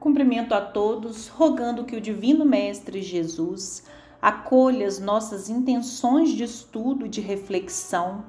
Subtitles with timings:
[0.00, 3.82] Cumprimento a todos, rogando que o Divino Mestre Jesus
[4.22, 8.24] acolha as nossas intenções de estudo e de reflexão,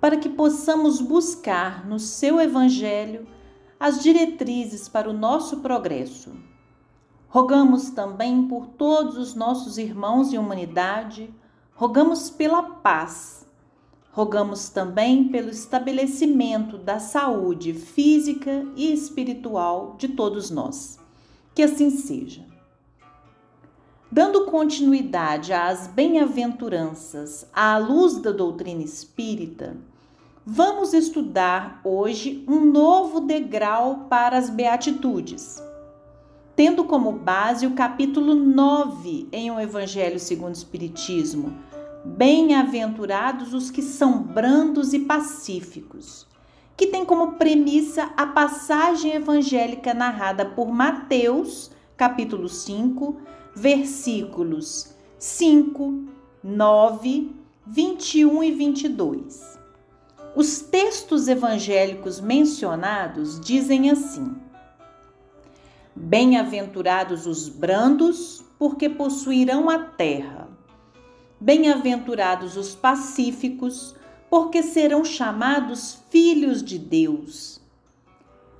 [0.00, 3.26] para que possamos buscar no seu Evangelho
[3.80, 6.32] as diretrizes para o nosso progresso.
[7.28, 11.32] Rogamos também por todos os nossos irmãos e humanidade,
[11.74, 13.37] rogamos pela paz,
[14.18, 20.98] rogamos também pelo estabelecimento da saúde física e espiritual de todos nós.
[21.54, 22.44] Que assim seja.
[24.10, 29.76] Dando continuidade às bem-aventuranças à luz da doutrina espírita,
[30.50, 35.62] Vamos estudar hoje um novo degrau para as Beatitudes,
[36.56, 41.67] tendo como base o capítulo 9 em O Evangelho segundo o Espiritismo.
[42.04, 46.26] Bem-aventurados os que são brandos e pacíficos,
[46.76, 53.16] que tem como premissa a passagem evangélica narrada por Mateus, capítulo 5,
[53.54, 56.04] versículos 5,
[56.44, 57.32] 9,
[57.66, 59.58] 21 e 22.
[60.36, 64.36] Os textos evangélicos mencionados dizem assim:
[65.96, 70.47] Bem-aventurados os brandos, porque possuirão a terra.
[71.40, 73.94] Bem-aventurados os pacíficos,
[74.28, 77.60] porque serão chamados filhos de Deus.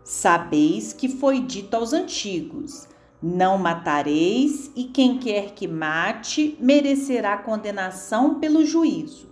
[0.04, 2.88] Sabeis que foi dito aos antigos:
[3.20, 9.28] Não matareis, e quem quer que mate merecerá condenação pelo juízo.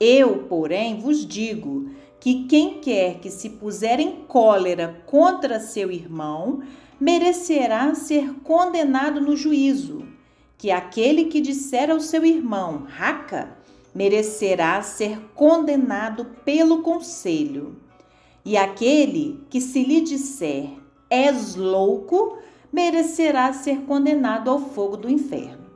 [0.00, 6.60] Eu, porém, vos digo que quem quer que se puser em cólera contra seu irmão,
[6.98, 10.13] merecerá ser condenado no juízo.
[10.64, 13.54] Que aquele que disser ao seu irmão, raca,
[13.94, 17.76] merecerá ser condenado pelo conselho.
[18.42, 20.70] E aquele que se lhe disser,
[21.10, 22.38] és louco,
[22.72, 25.66] merecerá ser condenado ao fogo do inferno.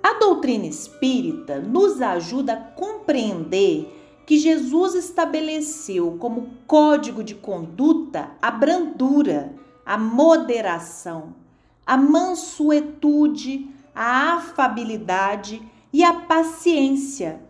[0.00, 3.92] A doutrina espírita nos ajuda a compreender
[4.24, 9.52] que Jesus estabeleceu como código de conduta a brandura,
[9.84, 11.34] a moderação,
[11.86, 17.40] a mansuetude, a afabilidade e a paciência,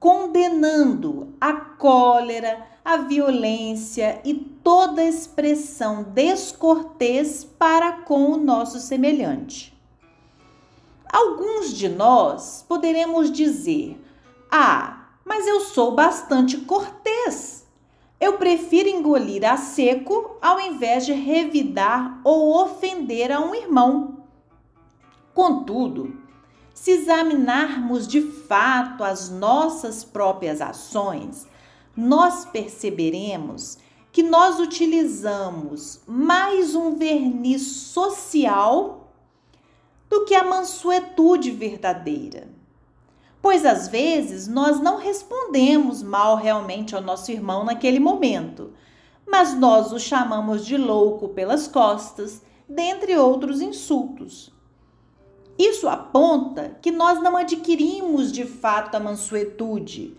[0.00, 9.76] condenando a cólera, a violência e toda expressão descortês para com o nosso semelhante.
[11.12, 14.00] Alguns de nós poderemos dizer:
[14.50, 17.65] Ah, mas eu sou bastante cortês.
[18.18, 24.24] Eu prefiro engolir a seco ao invés de revidar ou ofender a um irmão.
[25.34, 26.18] Contudo,
[26.72, 31.46] se examinarmos de fato as nossas próprias ações,
[31.94, 33.78] nós perceberemos
[34.10, 39.12] que nós utilizamos mais um verniz social
[40.08, 42.55] do que a mansuetude verdadeira.
[43.46, 48.72] Pois às vezes nós não respondemos mal realmente ao nosso irmão naquele momento,
[49.24, 54.52] mas nós o chamamos de louco pelas costas, dentre outros insultos.
[55.56, 60.16] Isso aponta que nós não adquirimos de fato a mansuetude,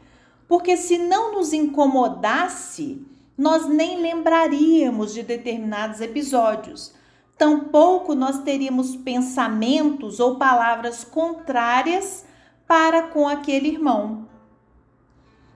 [0.48, 3.06] porque se não nos incomodasse,
[3.38, 6.94] nós nem lembraríamos de determinados episódios,
[7.38, 12.26] tampouco nós teríamos pensamentos ou palavras contrárias
[12.68, 14.28] para com aquele irmão.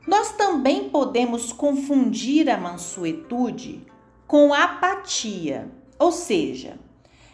[0.07, 3.85] Nós também podemos confundir a mansuetude
[4.25, 6.79] com apatia, ou seja,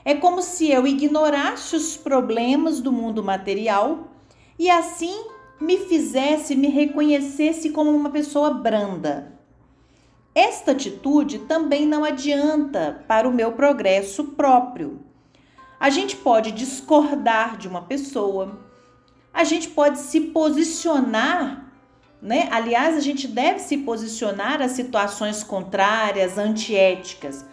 [0.03, 4.07] é como se eu ignorasse os problemas do mundo material
[4.57, 5.25] e assim
[5.59, 9.37] me fizesse, me reconhecesse como uma pessoa branda.
[10.33, 14.99] Esta atitude também não adianta para o meu progresso próprio.
[15.79, 18.66] A gente pode discordar de uma pessoa,
[19.37, 21.71] a gente pode se posicionar,
[22.19, 22.49] né?
[22.51, 27.45] Aliás, a gente deve se posicionar a situações contrárias, antiéticas.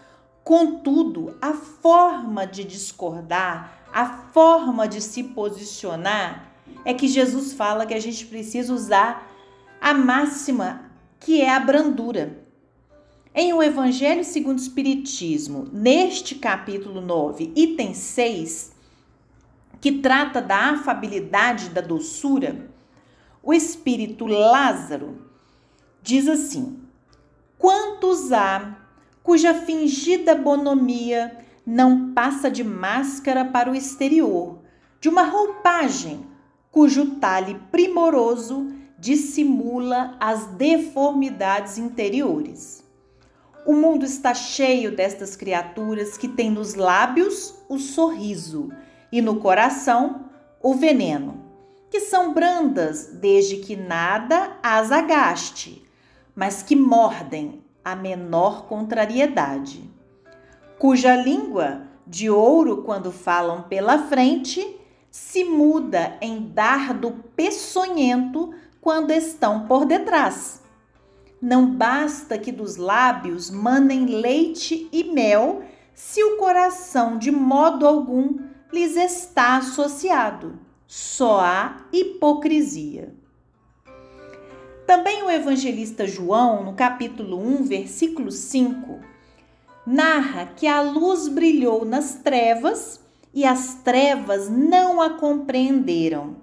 [0.43, 6.55] Contudo, a forma de discordar, a forma de se posicionar,
[6.87, 9.31] é que Jesus fala que a gente precisa usar
[9.79, 12.47] a máxima que é a brandura.
[13.35, 18.74] Em O Evangelho segundo o Espiritismo, neste capítulo 9, item 6,
[19.85, 22.71] que trata da afabilidade da doçura,
[23.43, 25.19] o espírito Lázaro
[26.01, 26.81] diz assim:
[27.59, 28.79] Quantos há
[29.23, 31.37] cuja fingida bonomia
[31.67, 34.61] não passa de máscara para o exterior,
[35.03, 36.27] de uma roupagem
[36.71, 42.83] cujo talhe primoroso dissimula as deformidades interiores?
[43.67, 48.71] O mundo está cheio destas criaturas que têm nos lábios o sorriso
[49.15, 50.25] e no coração
[50.61, 51.41] o veneno,
[51.89, 55.85] que são brandas desde que nada as agaste,
[56.35, 59.89] mas que mordem a menor contrariedade,
[60.81, 64.81] cuja língua, de ouro quando falam pela frente,
[65.13, 70.61] se muda em dardo peçonhento quando estão por detrás.
[71.41, 75.63] Não basta que dos lábios manem leite e mel,
[75.95, 80.59] se o coração de modo algum lhes está associado.
[80.87, 83.15] Só há hipocrisia.
[84.85, 88.99] Também o evangelista João, no capítulo 1, versículo 5,
[89.87, 93.01] narra que a luz brilhou nas trevas
[93.33, 96.37] e as trevas não a compreenderam.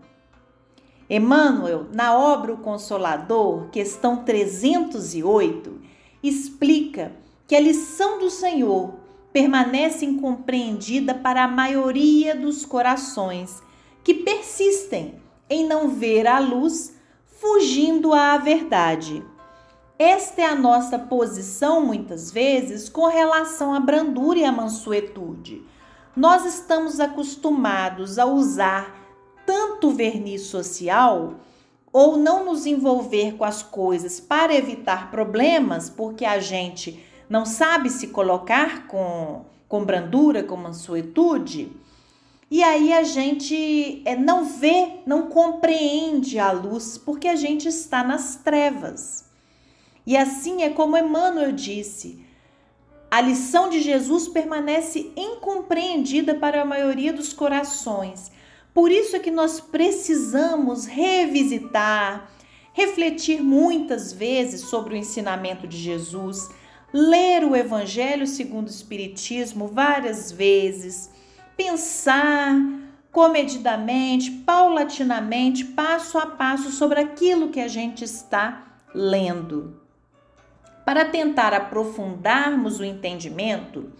[1.09, 5.81] Emmanuel, na obra O Consolador, questão 308,
[6.23, 7.11] explica
[7.45, 9.00] que a lição do Senhor
[9.31, 13.61] permanece incompreendida para a maioria dos corações
[14.03, 15.15] que persistem
[15.49, 16.95] em não ver a luz,
[17.25, 19.23] fugindo à verdade.
[19.97, 25.61] Esta é a nossa posição, muitas vezes, com relação à brandura e à mansuetude.
[26.15, 28.95] Nós estamos acostumados a usar
[29.45, 31.35] tanto verniz social
[31.93, 37.89] ou não nos envolver com as coisas para evitar problemas, porque a gente não sabe
[37.89, 41.71] se colocar com, com brandura, com mansuetude,
[42.51, 48.03] e aí a gente é, não vê, não compreende a luz, porque a gente está
[48.03, 49.25] nas trevas.
[50.05, 52.23] E assim é como Emmanuel disse:
[53.09, 58.31] a lição de Jesus permanece incompreendida para a maioria dos corações
[58.73, 62.31] por isso é que nós precisamos revisitar,
[62.73, 66.49] refletir muitas vezes sobre o ensinamento de Jesus,
[66.93, 71.09] ler o Evangelho segundo o Espiritismo várias vezes,
[71.55, 72.55] pensar
[73.11, 79.81] comedidamente, paulatinamente, passo a passo sobre aquilo que a gente está lendo.
[80.85, 83.91] Para tentar aprofundarmos o entendimento,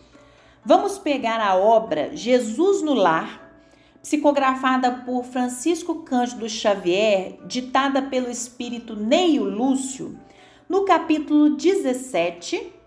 [0.64, 3.50] vamos pegar a obra Jesus no Lar
[4.02, 10.18] psicografada por Francisco Cândido Xavier, ditada pelo espírito Neio Lúcio,
[10.68, 12.81] no capítulo 17,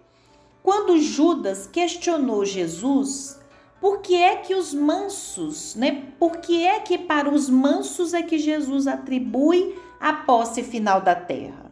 [0.65, 3.39] quando Judas questionou Jesus
[3.83, 6.07] por que é que os mansos, né?
[6.19, 11.15] Por que é que para os mansos é que Jesus atribui a posse final da
[11.15, 11.71] terra?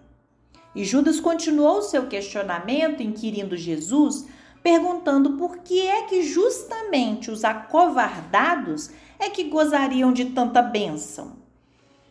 [0.74, 4.26] E Judas continuou seu questionamento, inquirindo Jesus,
[4.62, 11.32] perguntando por que é que justamente os acovardados é que gozariam de tanta bênção.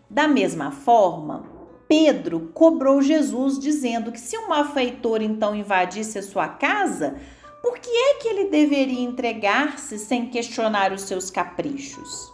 [0.09, 1.43] Da mesma forma,
[1.91, 7.17] Pedro cobrou Jesus, dizendo que se um malfeitor então invadisse a sua casa,
[7.61, 12.31] por que é que ele deveria entregar-se sem questionar os seus caprichos?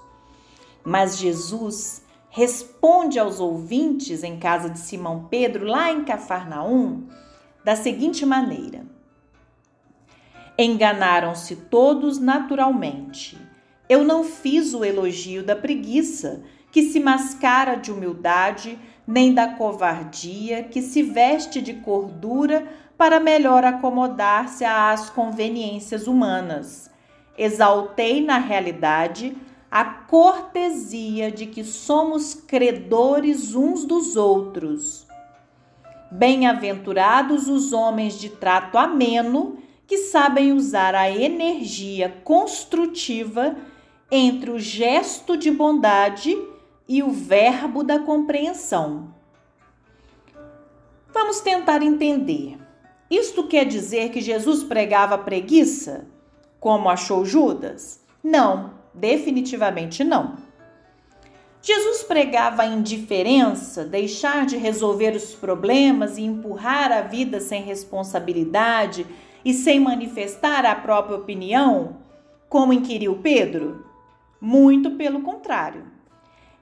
[0.85, 7.07] Mas Jesus responde aos ouvintes em casa de Simão Pedro, lá em Cafarnaum,
[7.65, 8.85] da seguinte maneira:
[10.55, 13.35] Enganaram-se todos naturalmente
[13.89, 18.77] eu não fiz o elogio da preguiça, que se mascara de humildade,
[19.07, 22.67] nem da covardia, que se veste de cordura
[22.97, 26.91] para melhor acomodar-se às conveniências humanas.
[27.37, 29.37] Exaltei, na realidade,
[29.71, 35.07] a cortesia de que somos credores uns dos outros.
[36.11, 43.55] Bem-aventurados os homens de trato ameno, que sabem usar a energia construtiva
[44.09, 46.35] entre o gesto de bondade
[46.87, 49.13] e o verbo da compreensão.
[51.13, 52.57] Vamos tentar entender.
[53.09, 56.05] Isto quer dizer que Jesus pregava preguiça,
[56.59, 58.03] como achou Judas?
[58.23, 60.37] Não, definitivamente não.
[61.61, 69.05] Jesus pregava a indiferença, deixar de resolver os problemas e empurrar a vida sem responsabilidade
[69.43, 71.97] e sem manifestar a própria opinião,
[72.47, 73.85] como inquiriu Pedro?
[74.39, 75.96] Muito pelo contrário.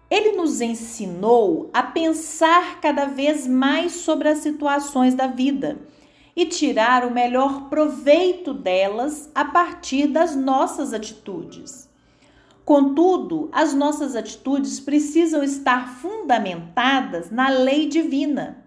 [0.09, 5.79] Ele nos ensinou a pensar cada vez mais sobre as situações da vida
[6.35, 11.89] e tirar o melhor proveito delas a partir das nossas atitudes.
[12.65, 18.65] Contudo, as nossas atitudes precisam estar fundamentadas na lei divina.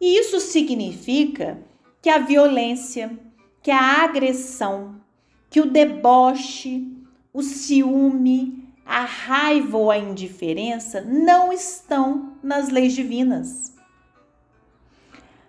[0.00, 1.62] E isso significa
[2.00, 3.18] que a violência,
[3.62, 5.00] que a agressão,
[5.48, 6.90] que o deboche,
[7.32, 8.59] o ciúme,
[8.90, 13.72] a raiva ou a indiferença não estão nas leis divinas.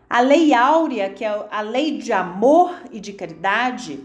[0.08, 4.00] a lei áurea, que é a lei de amor e de caridade,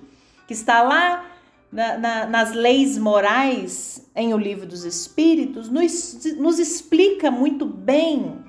[0.46, 1.26] que está lá
[1.70, 8.42] na, na, nas leis morais em O Livro dos Espíritos, nos, nos explica muito bem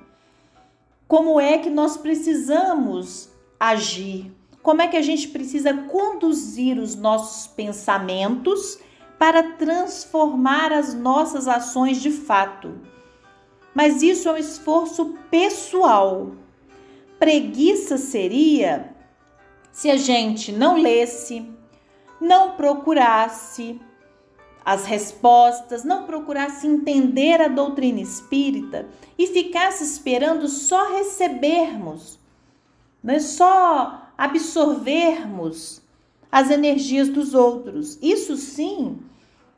[1.05, 3.27] como é que nós precisamos
[3.59, 8.79] agir, como é que a gente precisa conduzir os nossos pensamentos
[9.17, 12.79] para transformar as nossas ações de fato.
[13.73, 16.31] Mas isso é um esforço pessoal.
[17.19, 18.95] Preguiça seria
[19.71, 21.47] se a gente não lesse,
[22.19, 23.79] não procurasse
[24.65, 32.19] as respostas, não procurasse entender a doutrina espírita e ficasse esperando só recebermos,
[33.01, 33.19] né?
[33.19, 35.81] só absorvermos
[36.31, 37.97] as energias dos outros.
[38.01, 38.99] Isso sim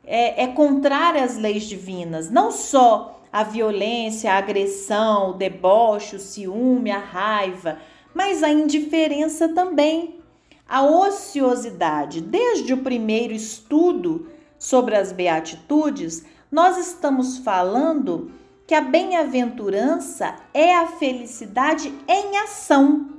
[0.04, 6.20] é, é contrário às leis divinas, não só a violência, a agressão, o deboche, o
[6.20, 7.78] ciúme, a raiva,
[8.14, 10.20] mas a indiferença também
[10.68, 12.20] a ociosidade.
[12.20, 18.30] Desde o primeiro estudo sobre as beatitudes, nós estamos falando
[18.66, 23.10] que a bem-aventurança é a felicidade em ação.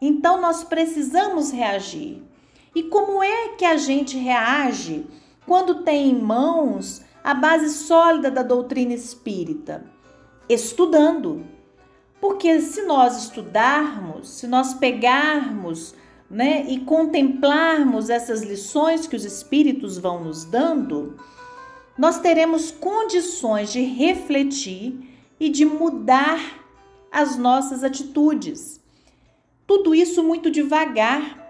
[0.00, 2.22] Então nós precisamos reagir.
[2.78, 5.04] E como é que a gente reage
[5.44, 9.84] quando tem em mãos a base sólida da doutrina espírita?
[10.48, 11.44] Estudando.
[12.20, 15.92] Porque se nós estudarmos, se nós pegarmos
[16.30, 21.16] né, e contemplarmos essas lições que os espíritos vão nos dando,
[21.98, 25.00] nós teremos condições de refletir
[25.40, 26.38] e de mudar
[27.10, 28.80] as nossas atitudes.
[29.66, 31.47] Tudo isso muito devagar.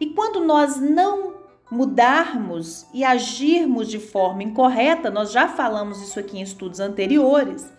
[0.00, 1.34] E quando nós não
[1.70, 7.70] mudarmos e agirmos de forma incorreta, nós já falamos isso aqui em estudos anteriores,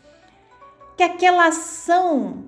[0.95, 2.45] que aquela ação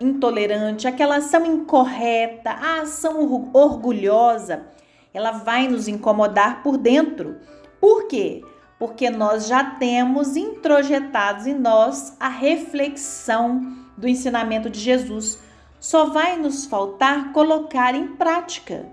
[0.00, 4.66] intolerante, aquela ação incorreta, a ação orgulhosa,
[5.12, 7.36] ela vai nos incomodar por dentro.
[7.80, 8.42] Por quê?
[8.78, 15.38] Porque nós já temos introjetados em nós a reflexão do ensinamento de Jesus.
[15.82, 18.86] Só vai nos faltar colocar em prática.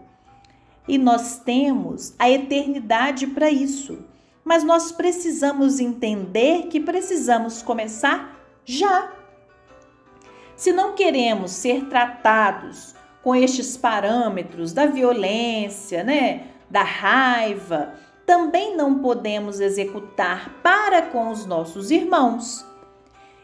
[0.88, 4.00] E nós temos a eternidade para isso.
[4.44, 9.14] Mas nós precisamos entender que precisamos começar já.
[10.56, 17.94] Se não queremos ser tratados com estes parâmetros da violência, né, da raiva,
[18.26, 22.66] também não podemos executar para com os nossos irmãos.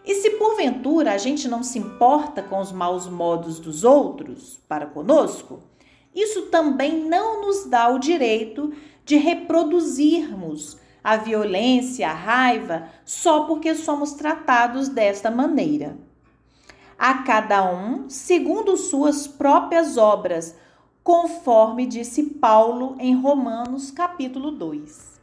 [0.05, 4.85] E se porventura a gente não se importa com os maus modos dos outros para
[4.85, 5.59] conosco,
[6.13, 8.71] isso também não nos dá o direito
[9.03, 15.97] de reproduzirmos a violência, a raiva, só porque somos tratados desta maneira
[16.97, 20.55] a cada um segundo suas próprias obras,
[21.03, 25.14] conforme disse Paulo em Romanos capítulo 2.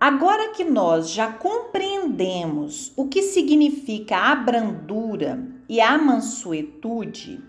[0.00, 7.44] Agora que nós já compreendemos o que significa a brandura e a mansuetude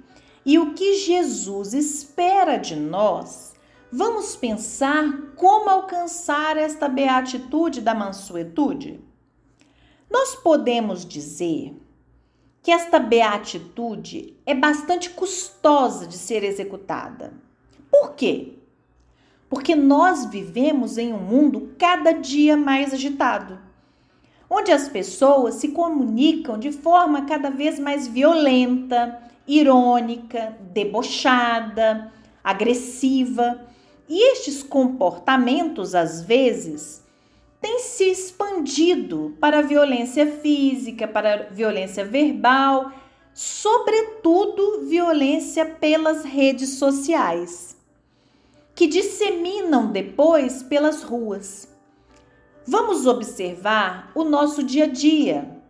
[0.45, 3.53] e o que Jesus espera de nós,
[3.89, 8.99] vamos pensar como alcançar esta beatitude da mansuetude?
[10.09, 11.73] Nós podemos dizer
[12.61, 17.33] que esta beatitude é bastante custosa de ser executada.
[17.89, 18.60] Por quê?
[19.51, 23.59] Porque nós vivemos em um mundo cada dia mais agitado,
[24.49, 33.67] onde as pessoas se comunicam de forma cada vez mais violenta, irônica, debochada, agressiva.
[34.07, 37.03] E estes comportamentos, às vezes,
[37.59, 42.89] tem se expandido para a violência física, para a violência verbal,
[43.33, 47.75] sobretudo violência pelas redes sociais,
[48.75, 51.67] que disseminam depois pelas ruas.
[52.65, 55.61] Vamos observar o nosso dia a dia,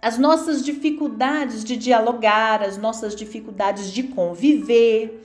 [0.00, 5.22] as nossas dificuldades de dialogar, as nossas dificuldades de conviver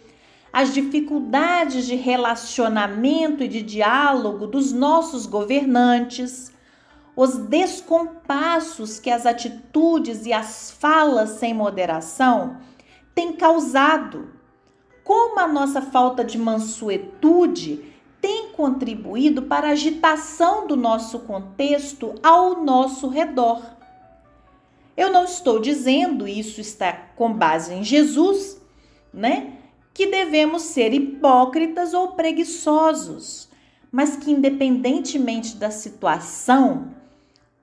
[0.52, 6.52] as dificuldades de relacionamento e de diálogo dos nossos governantes,
[7.16, 12.58] os descompassos que as atitudes e as falas sem moderação
[13.14, 14.30] têm causado,
[15.08, 22.62] como a nossa falta de mansuetude tem contribuído para a agitação do nosso contexto ao
[22.62, 23.62] nosso redor.
[24.98, 28.62] Eu não estou dizendo isso está com base em Jesus,
[29.14, 29.54] né?
[29.94, 33.48] que devemos ser hipócritas ou preguiçosos,
[33.90, 36.92] mas que, independentemente da situação,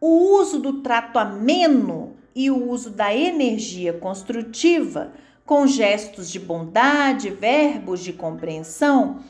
[0.01, 5.13] o uso do trato ameno e o uso da energia construtiva
[5.45, 9.21] com gestos de bondade, verbos de compreensão,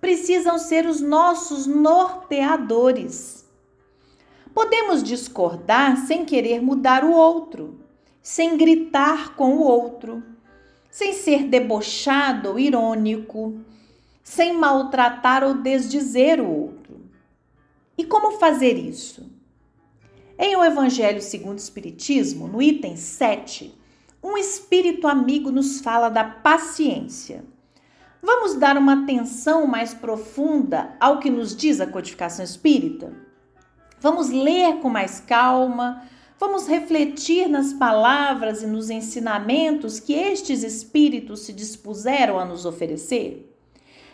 [0.00, 3.48] precisam ser os nossos norteadores.
[4.52, 7.80] Podemos discordar sem querer mudar o outro,
[8.20, 10.22] sem gritar com o outro,
[10.90, 13.60] sem ser debochado ou irônico,
[14.22, 17.00] sem maltratar ou desdizer o outro.
[17.96, 19.30] E como fazer isso?
[20.38, 23.74] Em O Evangelho segundo o Espiritismo, no item 7,
[24.22, 27.44] um espírito amigo nos fala da paciência.
[28.22, 33.12] Vamos dar uma atenção mais profunda ao que nos diz a codificação espírita?
[34.00, 36.04] Vamos ler com mais calma,
[36.38, 43.52] vamos refletir nas palavras e nos ensinamentos que estes espíritos se dispuseram a nos oferecer?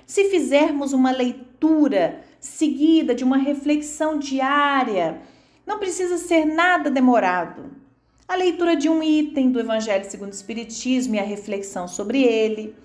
[0.06, 5.20] Se fizermos uma leitura seguida de uma reflexão diária,
[5.66, 7.87] não precisa ser nada demorado
[8.28, 12.76] a leitura de um item do Evangelho segundo o Espiritismo e a reflexão sobre ele,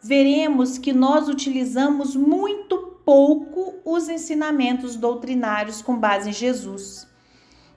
[0.00, 7.08] veremos que nós utilizamos muito pouco os ensinamentos doutrinários com base em Jesus.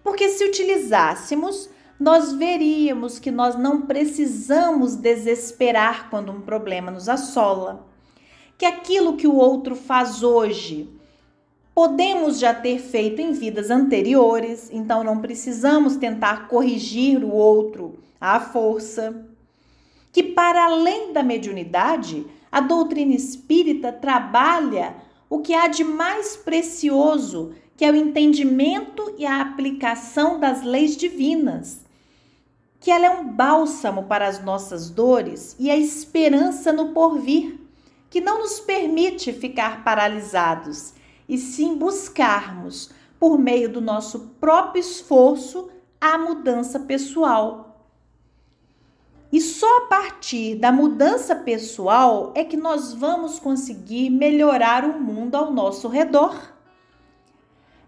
[0.03, 1.67] Porque se utilizássemos,
[1.99, 7.87] nós veríamos que nós não precisamos desesperar quando um problema nos assola.
[8.59, 10.96] Que aquilo que o outro faz hoje
[11.77, 18.39] podemos já ter feito em vidas anteriores, então não precisamos tentar corrigir o outro à
[18.39, 19.23] força.
[20.11, 24.95] Que para além da mediunidade, a doutrina espírita trabalha
[25.29, 30.97] o que há de mais precioso, que é o entendimento e a aplicação das leis
[30.97, 31.81] divinas.
[32.79, 37.59] Que ela é um bálsamo para as nossas dores e a esperança no porvir,
[38.09, 40.96] que não nos permite ficar paralisados
[41.27, 45.69] e sim buscarmos, por meio do nosso próprio esforço,
[45.99, 47.67] a mudança pessoal.
[49.31, 55.35] E só a partir da mudança pessoal é que nós vamos conseguir melhorar o mundo
[55.35, 56.53] ao nosso redor.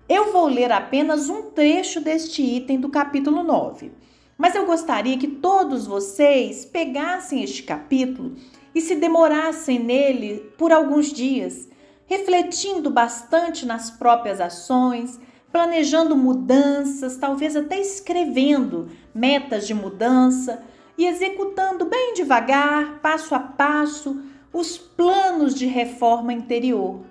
[0.08, 3.92] Eu vou ler apenas um trecho deste item do capítulo 9,
[4.38, 8.36] mas eu gostaria que todos vocês pegassem este capítulo
[8.74, 11.70] e se demorassem nele por alguns dias
[12.10, 15.20] refletindo bastante nas próprias ações,
[15.52, 20.64] planejando mudanças, talvez até escrevendo metas de mudança
[20.98, 27.02] e executando bem devagar, passo a passo, os planos de reforma interior,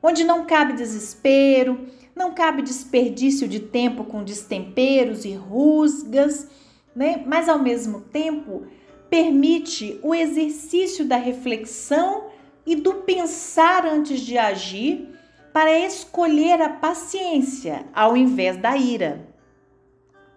[0.00, 1.80] onde não cabe desespero,
[2.14, 6.48] não cabe desperdício de tempo com destemperos e rusgas,
[6.94, 7.24] né?
[7.26, 8.62] mas ao mesmo tempo
[9.10, 12.35] permite o exercício da reflexão
[12.66, 15.08] e do pensar antes de agir
[15.52, 19.28] para escolher a paciência ao invés da ira.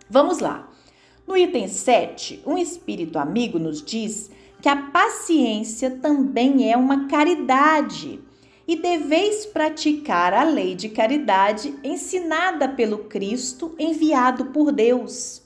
[0.10, 0.70] Vamos lá.
[1.28, 8.20] No item 7, um espírito amigo nos diz que a paciência também é uma caridade
[8.68, 15.42] e deveis praticar a lei de caridade ensinada pelo Cristo enviado por Deus.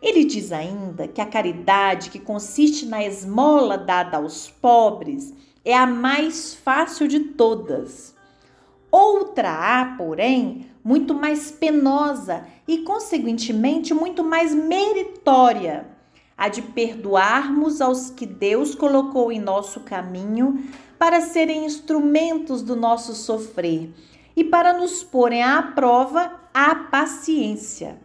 [0.00, 5.34] Ele diz ainda que a caridade, que consiste na esmola dada aos pobres,
[5.68, 8.14] é a mais fácil de todas.
[8.90, 15.86] Outra há, porém, muito mais penosa e, consequentemente, muito mais meritória,
[16.38, 20.64] a de perdoarmos aos que Deus colocou em nosso caminho
[20.98, 23.90] para serem instrumentos do nosso sofrer
[24.34, 27.98] e para nos porem à prova a paciência.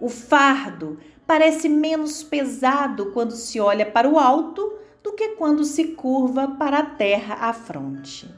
[0.00, 5.88] O fardo parece menos pesado quando se olha para o alto do que quando se
[5.88, 8.28] curva para a terra à fronte.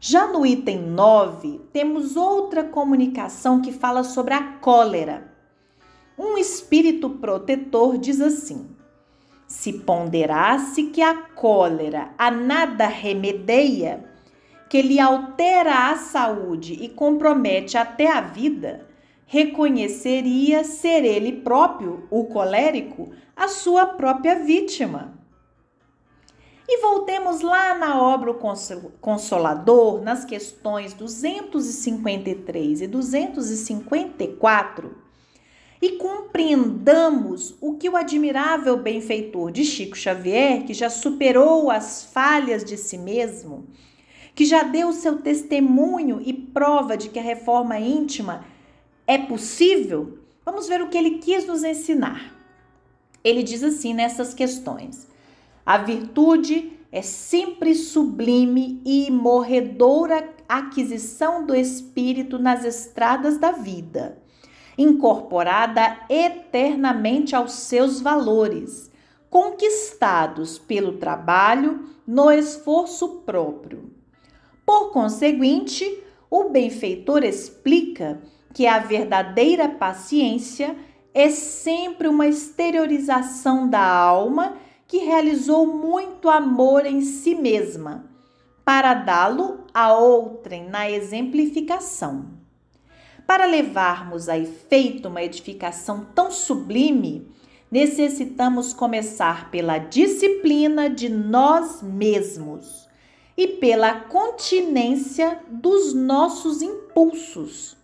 [0.00, 5.32] Já no item 9, temos outra comunicação que fala sobre a cólera.
[6.16, 8.68] Um espírito protetor diz assim:
[9.46, 14.04] Se ponderasse que a cólera a nada remedeia,
[14.68, 18.87] que lhe altera a saúde e compromete até a vida,
[19.28, 25.16] reconheceria ser ele próprio, o colérico, a sua própria vítima.
[26.66, 28.34] E voltemos lá na obra O
[29.00, 34.96] Consolador, nas questões 253 e 254,
[35.80, 42.64] e compreendamos o que o admirável benfeitor de Chico Xavier, que já superou as falhas
[42.64, 43.68] de si mesmo,
[44.34, 48.44] que já deu seu testemunho e prova de que a reforma íntima
[49.08, 52.30] é possível, vamos ver o que ele quis nos ensinar.
[53.24, 55.08] Ele diz assim nessas questões:
[55.64, 64.18] a virtude é sempre sublime e morredora aquisição do espírito nas estradas da vida,
[64.76, 68.90] incorporada eternamente aos seus valores,
[69.30, 73.90] conquistados pelo trabalho, no esforço próprio.
[74.66, 78.20] Por conseguinte, o benfeitor explica
[78.52, 80.76] que a verdadeira paciência
[81.14, 84.56] é sempre uma exteriorização da alma
[84.86, 88.04] que realizou muito amor em si mesma,
[88.64, 92.26] para dá-lo a outrem na exemplificação.
[93.26, 97.30] Para levarmos a efeito uma edificação tão sublime,
[97.70, 102.88] necessitamos começar pela disciplina de nós mesmos
[103.36, 107.77] e pela continência dos nossos impulsos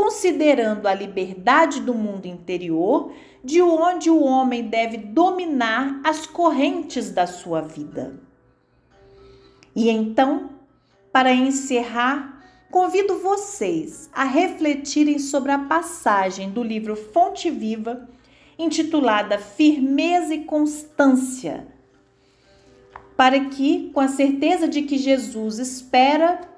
[0.00, 3.12] considerando a liberdade do mundo interior,
[3.44, 8.18] de onde o homem deve dominar as correntes da sua vida.
[9.76, 10.52] E então,
[11.12, 18.08] para encerrar, convido vocês a refletirem sobre a passagem do livro Fonte Viva,
[18.58, 21.68] intitulada Firmeza e Constância,
[23.18, 26.49] para que, com a certeza de que Jesus espera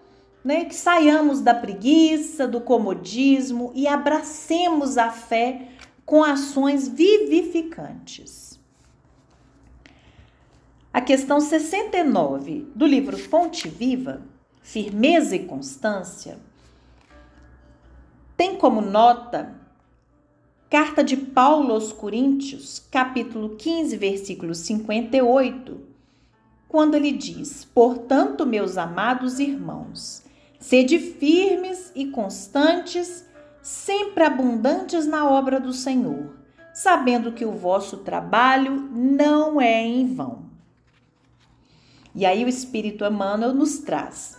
[0.44, 5.68] né, que saiamos da preguiça, do comodismo e abracemos a fé
[6.04, 8.60] com ações vivificantes.
[10.92, 14.20] A questão 69 do livro Fonte Viva,
[14.60, 16.38] Firmeza e Constância,
[18.36, 19.54] tem como nota
[20.68, 25.80] Carta de Paulo aos Coríntios, capítulo 15, versículo 58,
[26.68, 30.24] quando ele diz: Portanto, meus amados irmãos,
[30.62, 33.26] Sede firmes e constantes,
[33.60, 36.36] sempre abundantes na obra do Senhor,
[36.72, 40.44] sabendo que o vosso trabalho não é em vão.
[42.14, 44.38] E aí o Espírito Emmanuel nos traz.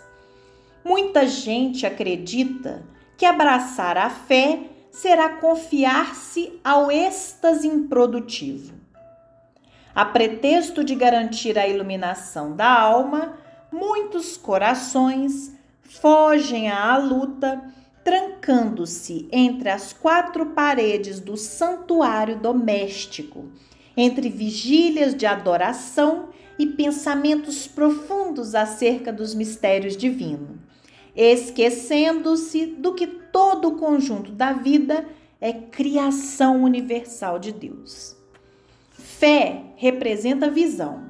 [0.81, 2.85] Muita gente acredita
[3.17, 8.73] que abraçar a fé será confiar-se ao êxtase improdutivo.
[9.93, 13.37] A pretexto de garantir a iluminação da alma,
[13.69, 15.52] muitos corações
[15.83, 17.61] fogem à luta,
[18.03, 23.49] trancando-se entre as quatro paredes do santuário doméstico,
[23.95, 30.57] entre vigílias de adoração e pensamentos profundos acerca dos mistérios divinos,
[31.15, 35.05] esquecendo-se do que todo o conjunto da vida
[35.39, 38.15] é criação universal de Deus.
[38.91, 41.03] Fé representa visão.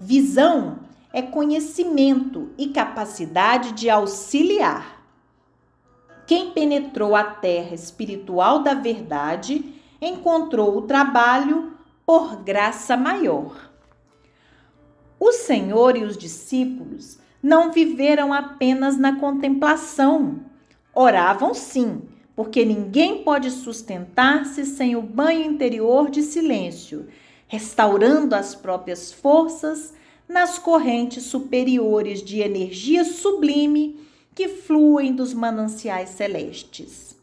[0.00, 5.02] Visão é conhecimento e capacidade de auxiliar.
[6.26, 11.72] Quem penetrou a terra espiritual da verdade encontrou o trabalho
[12.04, 13.70] por graça maior.
[15.18, 20.40] O Senhor e os discípulos não viveram apenas na contemplação.
[20.94, 22.02] Oravam sim,
[22.36, 27.08] porque ninguém pode sustentar-se sem o banho interior de silêncio,
[27.46, 29.94] restaurando as próprias forças
[30.28, 33.98] nas correntes superiores de energia sublime
[34.34, 37.16] que fluem dos mananciais celestes.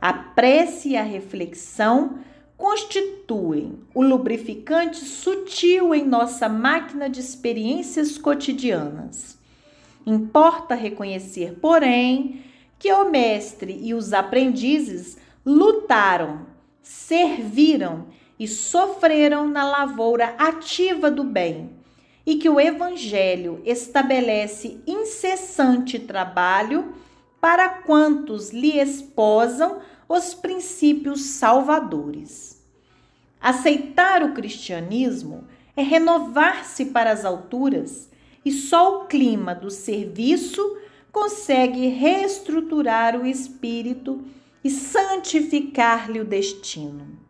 [0.00, 2.18] A prece e a reflexão
[2.56, 9.38] constituem o lubrificante sutil em nossa máquina de experiências cotidianas.
[10.04, 12.42] Importa reconhecer, porém,
[12.78, 16.46] que o mestre e os aprendizes lutaram,
[16.82, 18.06] serviram
[18.38, 21.81] e sofreram na lavoura ativa do bem
[22.24, 26.94] e que o Evangelho estabelece incessante trabalho
[27.40, 32.62] para quantos lhe esposam os princípios salvadores.
[33.40, 35.44] Aceitar o cristianismo
[35.76, 38.08] é renovar-se para as alturas
[38.44, 40.78] e só o clima do serviço
[41.10, 44.22] consegue reestruturar o espírito
[44.62, 47.21] e santificar-lhe o destino.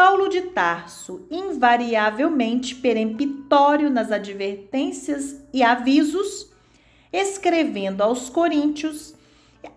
[0.00, 6.50] Paulo de Tarso, invariavelmente peremptório nas advertências e avisos,
[7.12, 9.14] escrevendo aos Coríntios,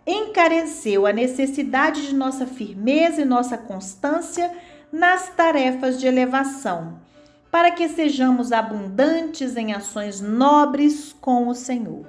[0.08, 4.50] encareceu a necessidade de nossa firmeza e nossa constância
[4.90, 7.02] nas tarefas de elevação,
[7.52, 12.08] para que sejamos abundantes em ações nobres com o Senhor.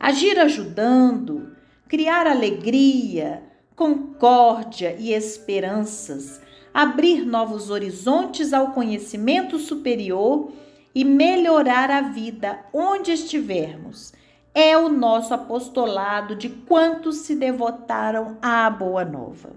[0.00, 1.54] Agir ajudando,
[1.86, 3.40] criar alegria,
[3.80, 6.38] concórdia e esperanças,
[6.74, 10.52] abrir novos horizontes ao conhecimento superior
[10.94, 14.12] e melhorar a vida onde estivermos.
[14.54, 19.52] É o nosso apostolado de quantos se devotaram à Boa Nova.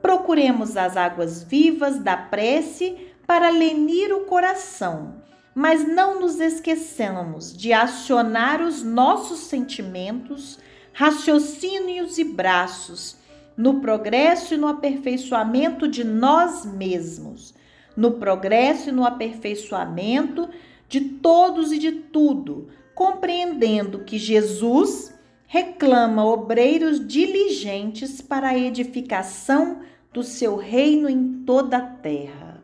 [0.00, 5.16] Procuremos as águas vivas da prece para lenir o coração,
[5.52, 10.60] mas não nos esqueçamos de acionar os nossos sentimentos
[10.96, 13.18] raciocínios e braços
[13.54, 17.54] no progresso e no aperfeiçoamento de nós mesmos,
[17.94, 20.48] no progresso e no aperfeiçoamento
[20.88, 25.12] de todos e de tudo, compreendendo que Jesus
[25.46, 29.80] reclama obreiros diligentes para a edificação
[30.14, 32.62] do seu reino em toda a terra.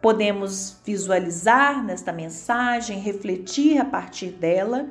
[0.00, 4.86] Podemos visualizar nesta mensagem, refletir a partir dela,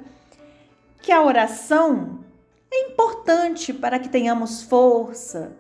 [1.02, 2.25] que a oração
[2.72, 5.56] é importante para que tenhamos força,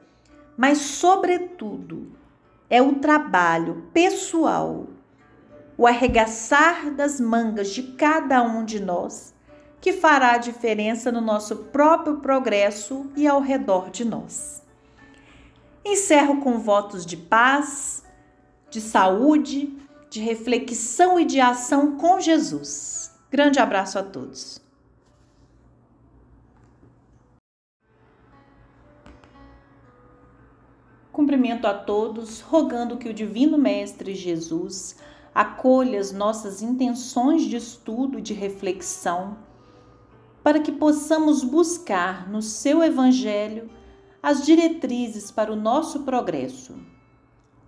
[0.57, 2.11] mas, sobretudo,
[2.69, 4.87] é o trabalho pessoal,
[5.77, 9.35] o arregaçar das mangas de cada um de nós
[9.85, 14.63] que fará a diferença no nosso próprio progresso e ao redor de nós.
[15.85, 18.03] Encerro com votos de paz,
[18.67, 19.77] de saúde,
[20.09, 23.13] de reflexão e de ação com Jesus.
[23.29, 24.64] Grande abraço a todos.
[31.15, 34.97] Cumprimento a todos, rogando que o Divino Mestre Jesus
[35.33, 39.37] acolha as nossas intenções de estudo e de reflexão,
[40.43, 43.69] para que possamos buscar no seu Evangelho
[44.21, 46.75] as diretrizes para o nosso progresso.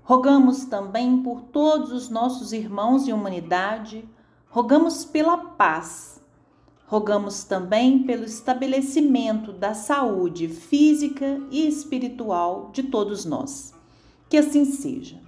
[0.03, 4.03] Rogamos também por todos os nossos irmãos em humanidade,
[4.49, 6.16] rogamos pela paz
[6.87, 13.73] Rogamos também pelo estabelecimento da saúde física e espiritual de todos nós.
[14.29, 15.19] Que assim seja.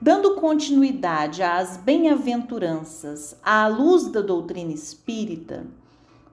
[0.00, 5.68] Dando continuidade às bem-aventuranças à luz da doutrina espírita,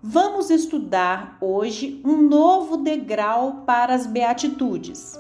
[0.02, 5.20] vamos estudar hoje um novo degrau para as beatitudes,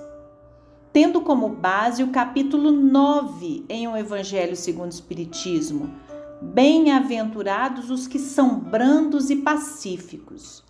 [0.91, 6.08] tendo como base o capítulo 9 em O Evangelho segundo o Espiritismo
[6.41, 10.63] Bem-aventurados os que são brandos e pacíficos,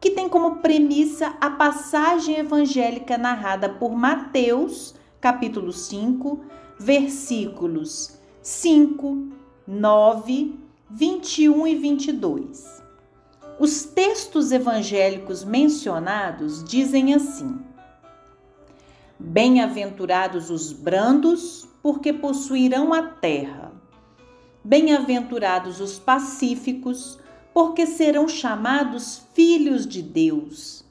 [0.00, 6.44] que tem como premissa a passagem evangélica narrada por Mateus, capítulo 5,
[6.78, 9.32] versículos 5,
[9.66, 10.54] 9,
[10.88, 12.82] 21 e 22.
[13.58, 17.58] Os textos evangélicos mencionados dizem assim:
[19.18, 23.65] Bem-aventurados os brandos, porque possuirão a terra.
[24.68, 27.20] Bem-aventurados os pacíficos,
[27.54, 30.84] porque serão chamados filhos de Deus.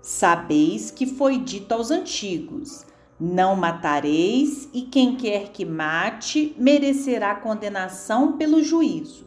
[0.00, 2.86] Sabeis que foi dito aos antigos:
[3.20, 9.26] Não matareis, e quem quer que mate merecerá condenação pelo juízo.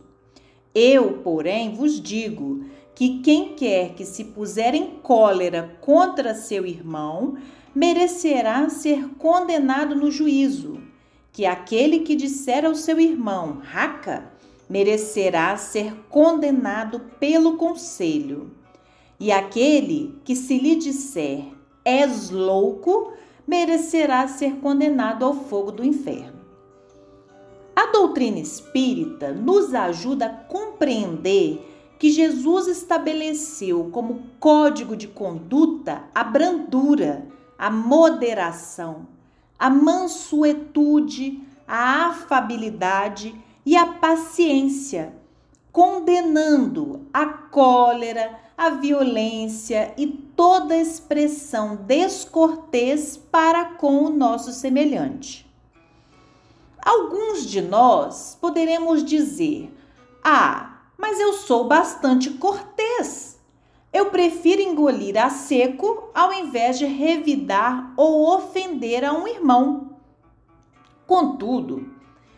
[0.73, 7.37] Eu, porém, vos digo que quem quer que se puser em cólera contra seu irmão
[7.75, 10.91] merecerá ser condenado no juízo
[11.33, 14.31] que aquele que disser ao seu irmão, raca,
[14.69, 18.51] merecerá ser condenado pelo conselho.
[19.19, 21.43] E aquele que se lhe disser,
[21.83, 23.13] és louco,
[23.47, 26.41] merecerá ser condenado ao fogo do inferno.
[27.75, 36.23] A doutrina espírita nos ajuda a compreender que Jesus estabeleceu como código de conduta a
[36.23, 39.07] brandura, a moderação,
[39.63, 43.33] a mansuetude, a afabilidade
[43.65, 45.15] e a paciência,
[45.71, 55.49] condenando a cólera, a violência e toda expressão descortês para com o nosso semelhante.
[56.85, 59.73] Alguns de nós poderemos dizer:
[60.21, 63.32] Ah, mas eu sou bastante cortês.
[63.93, 69.97] Eu prefiro engolir a seco ao invés de revidar ou ofender a um irmão.
[71.05, 71.93] Contudo,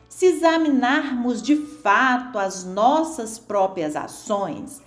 [0.09, 4.81] se examinarmos de fato as nossas próprias ações,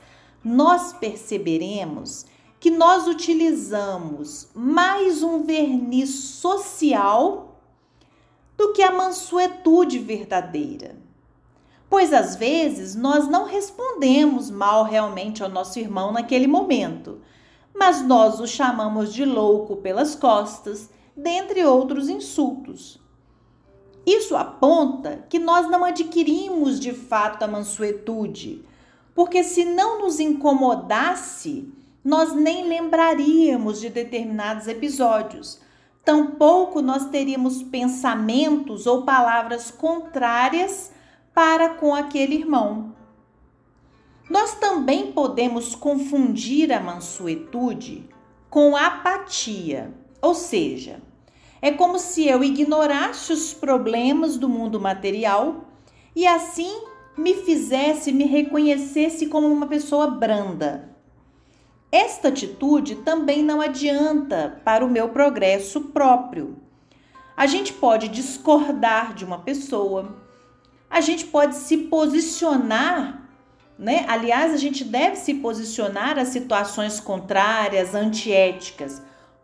[0.45, 2.27] nós perceberemos
[2.61, 7.59] que nós utilizamos mais um verniz social
[8.59, 11.08] do que a mansuetude verdadeira
[11.89, 17.21] pois às vezes nós não respondemos mal realmente ao nosso irmão naquele momento,
[17.75, 23.01] mas nós o chamamos de louco pelas costas, dentre outros insultos.
[24.07, 28.65] Isso aponta que nós não adquirimos de fato a mansuetude,
[29.15, 31.73] porque se não nos incomodasse,
[32.05, 35.61] nós nem lembraríamos de determinados episódios.
[36.05, 40.91] Tampouco nós teríamos pensamentos ou palavras contrárias
[41.39, 42.97] para com aquele irmão.
[44.29, 48.09] Nós também podemos confundir a mansuetude
[48.51, 51.01] com apatia, ou seja,
[51.63, 55.67] é como se eu ignorasse os problemas do mundo material
[56.13, 56.83] e assim
[57.17, 60.91] me fizesse, me reconhecesse como uma pessoa branda.
[61.93, 66.57] Esta atitude também não adianta para o meu progresso próprio.
[67.37, 70.27] A gente pode discordar de uma pessoa,
[70.91, 73.29] a gente pode se posicionar,
[73.79, 74.05] né?
[74.09, 79.03] Aliás, a gente deve se posicionar a situações contrárias, antiéticas.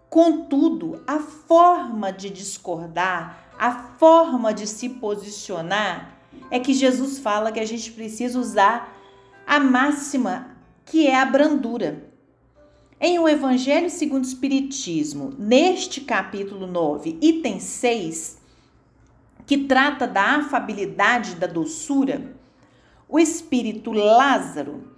[0.09, 6.19] Contudo, a forma de discordar, a forma de se posicionar
[6.51, 8.93] é que Jesus fala que a gente precisa usar
[9.47, 10.51] a máxima
[10.85, 12.11] que é a brandura.
[13.01, 18.39] Em O Evangelho segundo o Espiritismo, neste capítulo 9, item 6,
[19.47, 22.35] que trata da afabilidade, da doçura,
[23.09, 24.89] o espírito Lázaro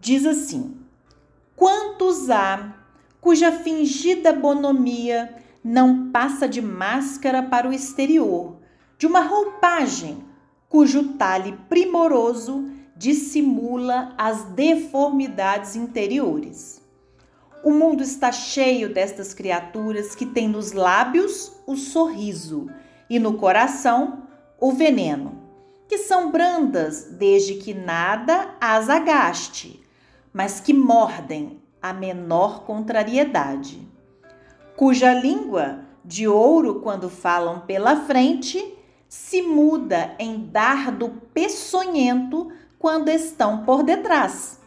[0.00, 0.76] diz assim:
[1.54, 2.74] Quantos há
[3.20, 8.56] cuja fingida bonomia não passa de máscara para o exterior,
[8.96, 10.24] de uma roupagem
[10.68, 16.80] cujo talhe primoroso dissimula as deformidades interiores.
[17.62, 22.70] O mundo está cheio destas criaturas que têm nos lábios o sorriso
[23.08, 24.22] e no coração
[24.58, 25.40] o veneno,
[25.88, 29.82] que são brandas desde que nada as agaste,
[30.32, 33.86] mas que mordem a menor contrariedade,
[34.76, 38.76] cuja língua, de ouro quando falam pela frente,
[39.08, 44.60] se muda em dardo peçonhento quando estão por detrás.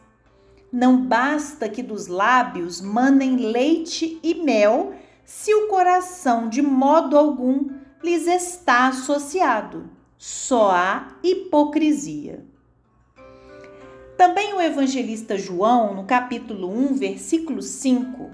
[0.72, 7.70] Não basta que dos lábios manem leite e mel, se o coração de modo algum
[8.04, 9.90] lhes está associado.
[10.18, 12.46] Só há hipocrisia.
[14.18, 18.30] Também o evangelista João, no capítulo 1, versículo 5,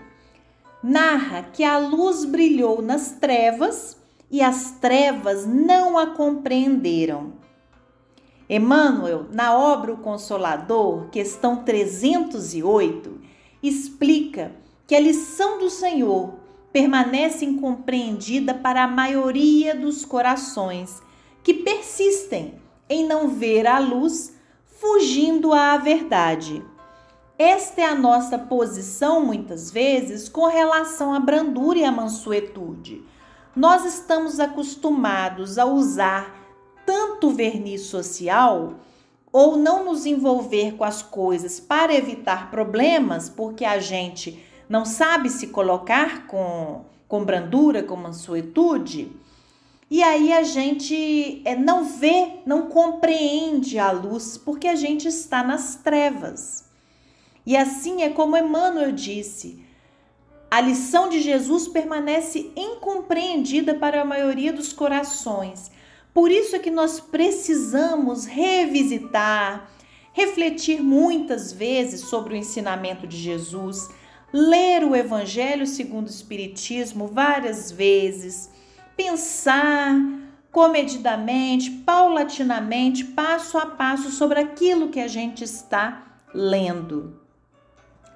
[0.81, 3.97] narra que a luz brilhou nas trevas
[4.31, 7.33] e as trevas não a compreenderam.
[8.49, 13.19] Emmanuel, na obra O Consolador, questão 308,
[13.61, 14.51] explica
[14.87, 16.35] que a lição do Senhor
[16.75, 21.01] permanece incompreendida para a maioria dos corações
[21.41, 22.55] que persistem
[22.89, 24.35] em não ver a luz,
[24.65, 26.61] fugindo à verdade.
[27.39, 33.05] Esta é a nossa posição, muitas vezes, com relação à brandura e à mansuetude.
[33.55, 36.35] Nós estamos acostumados a usar
[36.85, 38.73] tanto verniz social
[39.31, 45.29] ou não nos envolver com as coisas para evitar problemas, porque a gente não sabe
[45.29, 49.11] se colocar com, com brandura, com mansuetude,
[49.89, 55.43] e aí a gente é, não vê, não compreende a luz, porque a gente está
[55.43, 56.65] nas trevas.
[57.45, 59.63] E assim é como Emmanuel disse:
[60.49, 65.71] a lição de Jesus permanece incompreendida para a maioria dos corações.
[66.13, 69.69] Por isso é que nós precisamos revisitar,
[70.13, 73.89] refletir muitas vezes sobre o ensinamento de Jesus
[74.35, 78.51] ler o Evangelho segundo o Espiritismo várias vezes,
[78.97, 79.95] pensar
[80.51, 87.21] comedidamente, paulatinamente, passo a passo sobre aquilo que a gente está lendo.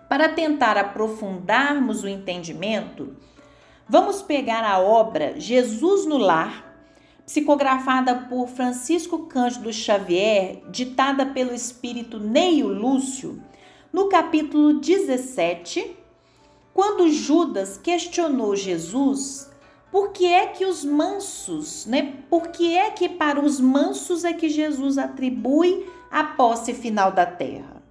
[0.10, 3.16] Para tentar aprofundarmos o entendimento,
[3.88, 6.66] vamos pegar a obra Jesus no Lar,
[7.26, 13.42] psicografada por Francisco Cândido Xavier, ditada pelo espírito Neio Lúcio,
[13.94, 15.99] no capítulo 17,
[16.80, 19.52] quando Judas questionou Jesus,
[19.92, 22.24] por que é que os mansos, né?
[22.30, 27.26] Por que é que para os mansos é que Jesus atribui a posse final da
[27.26, 27.84] terra?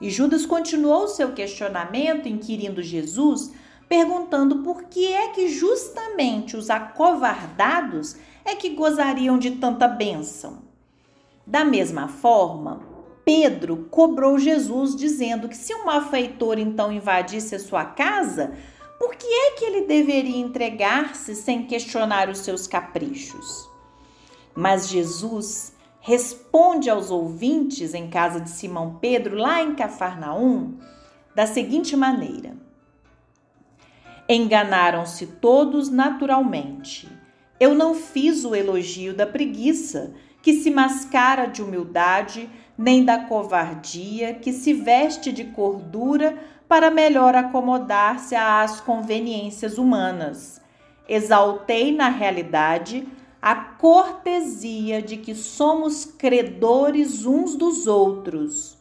[0.00, 3.50] E Judas continuou seu questionamento, inquirindo Jesus,
[3.88, 10.58] perguntando por que é que justamente os acovardados é que gozariam de tanta bênção.
[11.44, 12.91] Da mesma forma,
[13.24, 18.52] Pedro cobrou Jesus, dizendo que se um malfeitor então invadisse a sua casa,
[18.98, 23.68] por que é que ele deveria entregar-se sem questionar os seus caprichos?
[24.54, 30.78] Mas Jesus responde aos ouvintes em casa de Simão Pedro, lá em Cafarnaum,
[31.34, 32.56] da seguinte maneira:
[34.28, 37.08] Enganaram-se todos naturalmente.
[37.58, 44.34] Eu não fiz o elogio da preguiça, que se mascara de humildade nem da covardia
[44.34, 46.36] que se veste de cordura
[46.68, 50.60] para melhor acomodar-se às conveniências humanas.
[51.08, 53.06] Exaltei na realidade
[53.40, 58.78] a cortesia de que somos credores uns dos outros.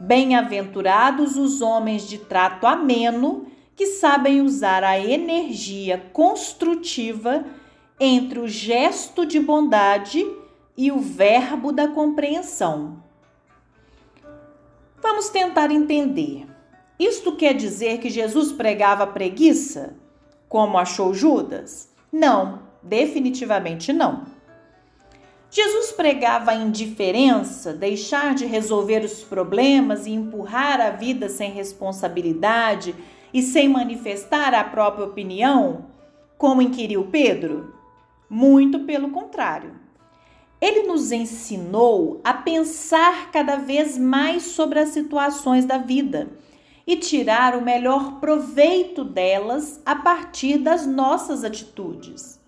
[0.00, 7.44] Bem-aventurados os homens de trato ameno que sabem usar a energia construtiva
[8.00, 10.26] entre o gesto de bondade
[10.80, 13.02] e o verbo da compreensão.
[15.02, 16.46] Vamos tentar entender.
[16.98, 19.94] Isto quer dizer que Jesus pregava preguiça,
[20.48, 21.92] como achou Judas?
[22.10, 24.24] Não, definitivamente não.
[25.50, 32.94] Jesus pregava a indiferença, deixar de resolver os problemas e empurrar a vida sem responsabilidade
[33.34, 35.90] e sem manifestar a própria opinião,
[36.38, 37.74] como inquiriu Pedro?
[38.30, 39.79] Muito pelo contrário.
[40.60, 46.30] Ele nos ensinou a pensar cada vez mais sobre as situações da vida
[46.86, 52.38] e tirar o melhor proveito delas a partir das nossas atitudes.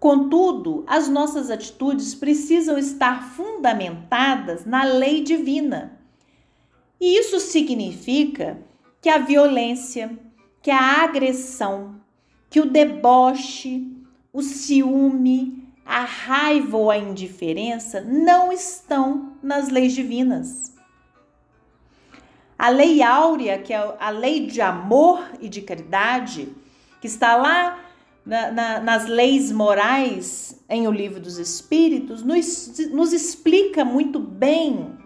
[0.00, 5.98] Contudo, as nossas atitudes precisam estar fundamentadas na lei divina.
[7.00, 8.58] E isso significa
[9.00, 10.18] que a violência,
[10.62, 12.00] que a agressão,
[12.48, 13.90] que o deboche,
[14.32, 20.72] o ciúme, a raiva ou a indiferença não estão nas leis divinas.
[22.58, 26.48] A lei áurea, que é a lei de amor e de caridade,
[27.00, 27.84] que está lá
[28.24, 34.96] na, na, nas leis morais em O Livro dos Espíritos, nos, nos explica muito bem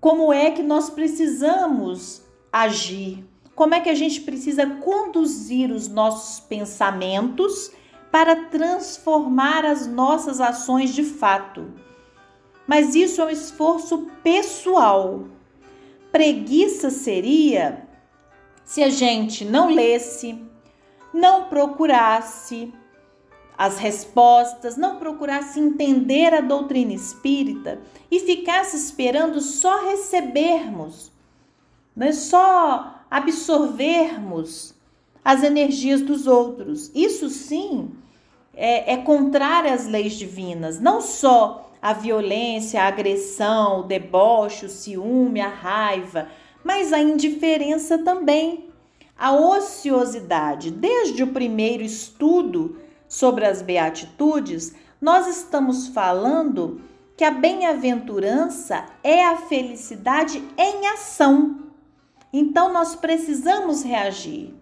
[0.00, 2.22] como é que nós precisamos
[2.52, 7.72] agir, como é que a gente precisa conduzir os nossos pensamentos
[8.14, 11.72] para transformar as nossas ações de fato.
[12.64, 15.24] Mas isso é um esforço pessoal.
[16.12, 17.88] Preguiça seria
[18.64, 20.40] se a gente não lesse,
[21.12, 22.72] não procurasse
[23.58, 31.10] as respostas, não procurasse entender a doutrina espírita e ficasse esperando só recebermos,
[31.96, 32.12] né?
[32.12, 34.72] só absorvermos
[35.24, 36.92] as energias dos outros.
[36.94, 38.03] Isso sim
[38.56, 44.70] é, é contrária às leis divinas, não só a violência, a agressão, o deboche, o
[44.70, 46.28] ciúme, a raiva,
[46.64, 48.70] mas a indiferença também,
[49.18, 50.70] a ociosidade.
[50.70, 56.80] Desde o primeiro estudo sobre as beatitudes, nós estamos falando
[57.16, 61.64] que a bem-aventurança é a felicidade em ação.
[62.32, 64.54] Então nós precisamos reagir.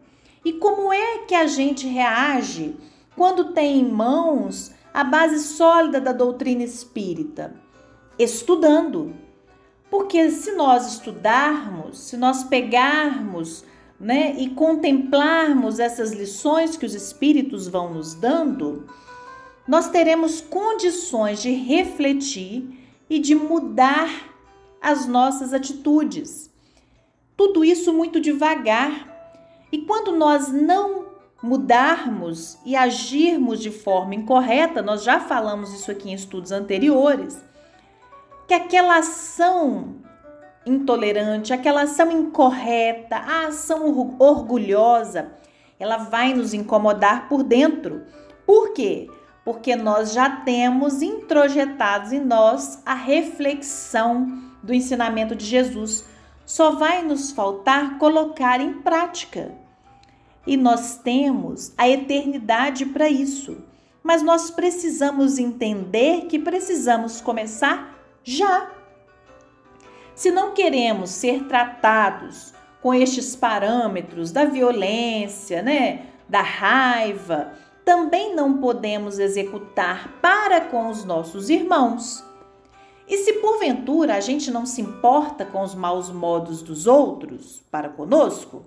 [0.45, 2.75] E como é que a gente reage
[3.17, 7.55] quando tem em mãos a base sólida da doutrina espírita?
[8.19, 9.15] Estudando.
[9.91, 13.65] Porque se nós estudarmos, se nós pegarmos
[14.01, 18.87] né, e contemplarmos essas lições que os espíritos vão nos dando,
[19.67, 22.69] nós teremos condições de refletir
[23.09, 24.09] e de mudar
[24.81, 26.51] as nossas atitudes.
[27.37, 29.13] Tudo isso muito devagar,
[29.71, 31.02] e quando nós não
[31.43, 37.43] mudarmos e agirmos de forma incorreta, nós já falamos isso aqui em estudos anteriores,
[38.47, 39.97] que aquela ação
[40.65, 45.33] intolerante, aquela ação incorreta, a ação orgulhosa,
[45.79, 48.05] ela vai nos incomodar por dentro.
[48.47, 49.11] Por quê?
[49.45, 56.05] Porque nós já temos introjetados em nós a reflexão do ensinamento de Jesus.
[56.47, 59.62] Só vai nos faltar colocar em prática.
[60.47, 63.59] E nós temos a eternidade para isso.
[64.03, 68.73] Mas nós precisamos entender que precisamos começar já.
[70.15, 77.53] Se não queremos ser tratados com estes parâmetros da violência, né, da raiva,
[77.85, 82.25] também não podemos executar para com os nossos irmãos.
[83.07, 87.89] E se porventura a gente não se importa com os maus modos dos outros para
[87.89, 88.65] conosco,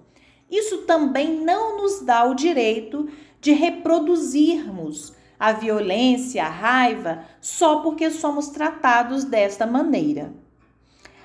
[0.49, 3.09] isso também não nos dá o direito
[3.41, 10.33] de reproduzirmos a violência, a raiva, só porque somos tratados desta maneira.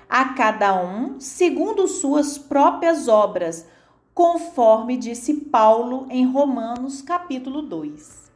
[0.08, 3.66] A cada um segundo suas próprias obras,
[4.12, 8.30] conforme disse Paulo em Romanos capítulo 2.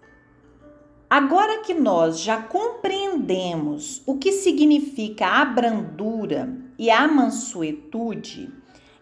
[1.11, 8.53] Agora que nós já compreendemos o que significa a brandura e a mansuetude,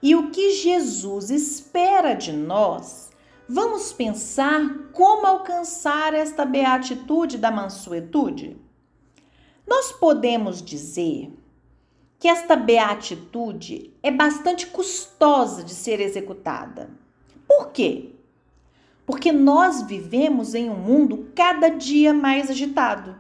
[0.02, 3.10] e o que Jesus espera de nós,
[3.48, 8.56] vamos pensar como alcançar esta beatitude da mansuetude?
[9.64, 11.32] Nós podemos dizer
[12.18, 16.90] que esta beatitude é bastante custosa de ser executada.
[17.46, 18.10] Por quê?
[19.06, 23.16] Porque nós vivemos em um mundo cada dia mais agitado,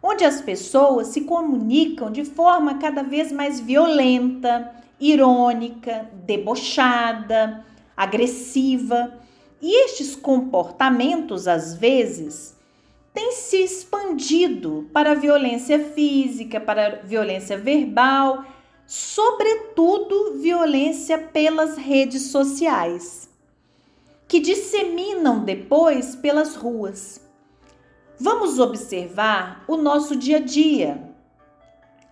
[0.00, 7.64] onde as pessoas se comunicam de forma cada vez mais violenta, irônica, debochada,
[7.96, 9.12] agressiva.
[9.60, 12.56] E estes comportamentos, às vezes,
[13.12, 18.44] têm se expandido para a violência física, para a violência verbal,
[18.86, 23.28] sobretudo violência pelas redes sociais.
[24.28, 27.18] que disseminam depois pelas ruas.
[28.20, 31.07] Vamos observar o nosso dia a dia,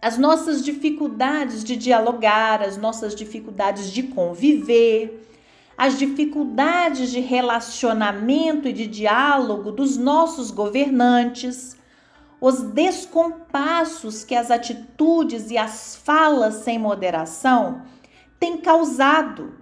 [0.06, 5.28] as nossas dificuldades de dialogar, as nossas dificuldades de conviver,
[5.76, 11.76] as dificuldades de relacionamento e de diálogo dos nossos governantes,
[12.40, 17.82] os descompassos que as atitudes e as falas sem moderação
[18.38, 19.54] têm causado,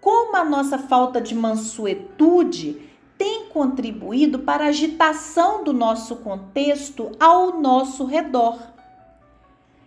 [0.00, 2.82] como a nossa falta de mansuetude
[3.16, 8.76] tem contribuído para a agitação do nosso contexto ao nosso redor.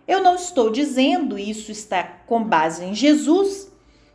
[0.06, 3.70] Eu não estou dizendo isso está com base em Jesus,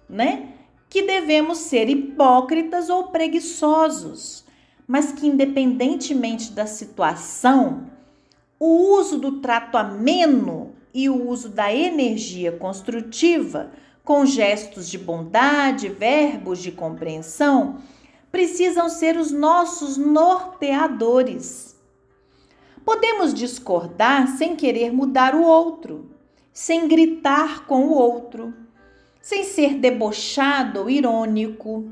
[0.10, 0.54] né?
[0.90, 4.46] Que devemos ser hipócritas ou preguiçosos,
[4.88, 7.88] mas que independentemente da situação,
[8.60, 13.72] o uso do trato ameno e o uso da energia construtiva,
[14.04, 17.78] com gestos de bondade, verbos de compreensão,
[18.32, 21.77] precisam ser os nossos norteadores.
[22.88, 26.10] Podemos discordar sem querer mudar o outro,
[26.54, 28.54] sem gritar com o outro,
[29.22, 31.92] sem ser debochado ou irônico,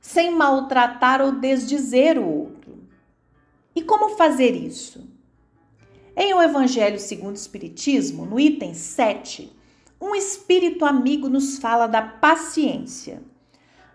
[0.00, 2.82] sem maltratar ou desdizer o outro.
[3.76, 5.08] E como fazer isso?
[6.16, 9.56] Em O Evangelho segundo o Espiritismo, no item 7,
[10.00, 13.22] um espírito amigo nos fala da paciência.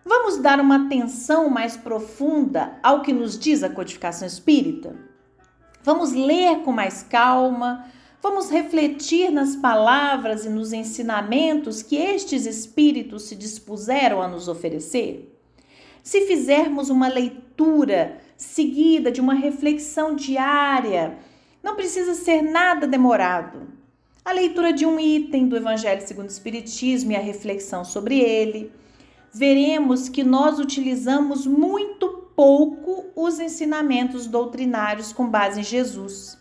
[0.06, 5.09] Vamos dar uma atenção mais profunda ao que nos diz a codificação espírita?
[5.92, 7.88] Vamos ler com mais calma,
[8.22, 15.36] vamos refletir nas palavras e nos ensinamentos que estes espíritos se dispuseram a nos oferecer?
[16.04, 21.18] Se fizermos uma leitura seguida de uma reflexão diária,
[21.64, 23.70] não precisa ser nada demorado.
[24.24, 28.72] A leitura de um item do Evangelho segundo o Espiritismo e a reflexão sobre ele,
[29.34, 36.38] veremos que nós utilizamos muito pouco os ensinamentos doutrinários com base em Jesus.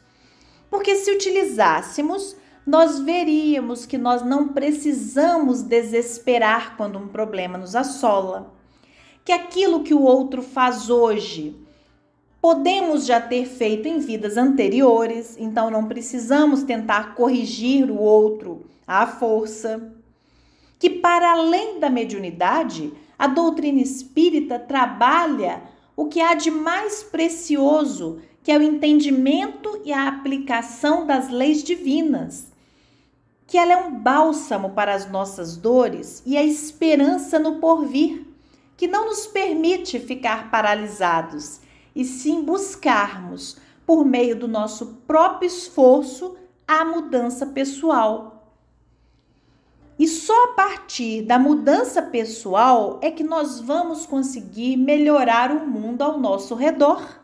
[0.70, 8.54] Porque se utilizássemos, nós veríamos que nós não precisamos desesperar quando um problema nos assola.
[9.24, 11.56] Que aquilo que o outro faz hoje
[12.40, 19.04] podemos já ter feito em vidas anteriores, então não precisamos tentar corrigir o outro à
[19.04, 19.92] força.
[20.78, 28.20] Que para além da mediunidade, a doutrina espírita trabalha o que há de mais precioso,
[28.44, 32.52] que é o entendimento e a aplicação das leis divinas.
[33.48, 38.24] Que ela é um bálsamo para as nossas dores e a esperança no porvir,
[38.76, 41.58] que não nos permite ficar paralisados
[41.96, 48.37] e sim buscarmos, por meio do nosso próprio esforço, a mudança pessoal.
[49.98, 56.02] E só a partir da mudança pessoal é que nós vamos conseguir melhorar o mundo
[56.02, 57.20] ao nosso redor.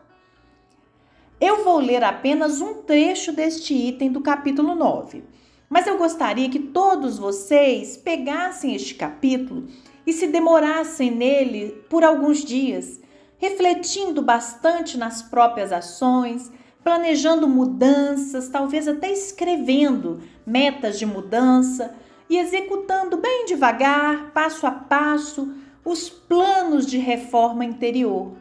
[1.39, 5.23] Eu vou ler apenas um trecho deste item do capítulo 9,
[5.69, 9.67] mas eu gostaria que todos vocês pegassem este capítulo
[10.05, 12.99] e se demorassem nele por alguns dias
[13.37, 16.51] refletindo bastante nas próprias ações,
[16.83, 21.95] planejando mudanças, talvez até escrevendo metas de mudança
[22.29, 25.53] e executando bem devagar, passo a passo,
[25.83, 28.33] os planos de reforma interior,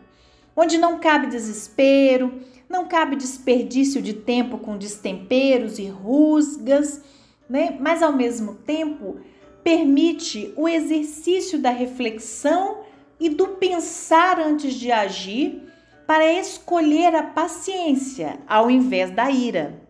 [0.56, 7.02] onde não cabe desespero, não cabe desperdício de tempo com destemperos e rusgas,
[7.48, 7.76] né?
[7.78, 9.18] mas ao mesmo tempo
[9.62, 12.78] permite o exercício da reflexão
[13.20, 15.62] e do pensar antes de agir
[16.06, 19.82] para escolher a paciência ao invés da ira.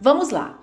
[0.00, 0.58] Vamos lá.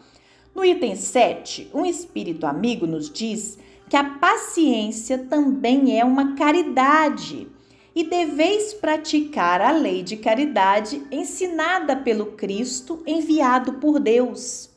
[0.54, 3.58] No item 7, um espírito amigo nos diz
[3.90, 7.48] que a paciência também é uma caridade
[7.96, 14.70] e deveis praticar a lei de caridade ensinada pelo Cristo enviado por Deus.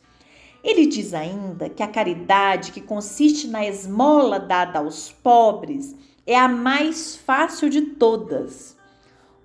[0.63, 5.95] Ele diz ainda que a caridade, que consiste na esmola dada aos pobres,
[6.27, 8.77] é a mais fácil de todas.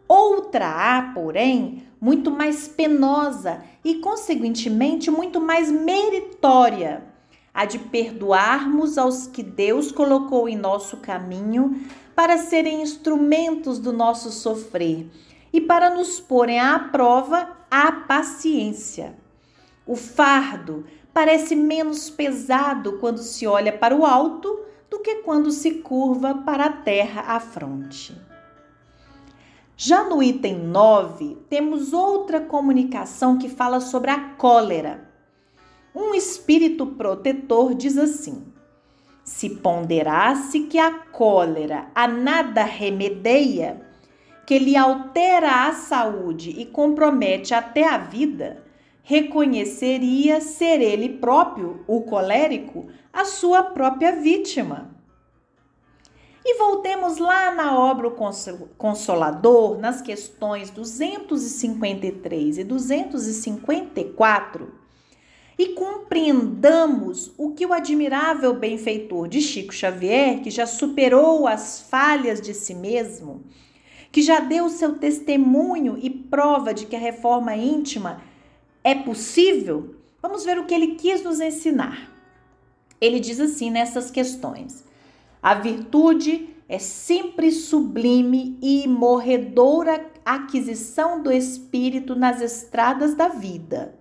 [0.07, 7.03] Outra há, porém, muito mais penosa e, consequentemente, muito mais meritória,
[7.53, 11.81] a de perdoarmos aos que Deus colocou em nosso caminho
[12.15, 15.07] para serem instrumentos do nosso sofrer
[15.51, 19.15] e para nos porem à prova a paciência.
[19.85, 24.59] O fardo parece menos pesado quando se olha para o alto
[24.89, 28.28] do que quando se curva para a terra à fronte.
[29.81, 35.09] Já no item 9, temos outra comunicação que fala sobre a cólera.
[35.95, 38.43] Um espírito protetor diz assim:
[39.23, 43.79] Se ponderasse que a cólera a nada remedeia,
[44.45, 48.61] que lhe altera a saúde e compromete até a vida,
[49.01, 54.98] reconheceria ser ele próprio, o colérico, a sua própria vítima.
[56.43, 58.15] E voltemos lá na obra O
[58.77, 64.73] Consolador, nas questões 253 e 254,
[65.57, 72.39] e compreendamos o que o admirável benfeitor de Chico Xavier, que já superou as falhas
[72.39, 73.43] de si mesmo,
[74.09, 78.21] que já deu seu testemunho e prova de que a reforma íntima
[78.81, 82.09] é possível, vamos ver o que ele quis nos ensinar.
[83.01, 84.85] Ele diz assim nessas questões:
[85.41, 93.95] a virtude é sempre sublime e morredoura aquisição do espírito nas estradas da vida,